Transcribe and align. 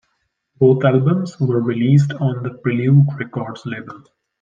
Both 0.57 0.83
albums 0.83 1.39
were 1.39 1.61
released 1.61 2.11
on 2.13 2.41
the 2.41 2.55
Prelude 2.55 3.05
Records 3.19 3.67
label. 3.67 4.03